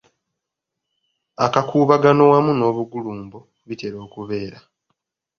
[1.45, 4.59] Akakuubagano wamu n’obugulumbo bitera okubeera.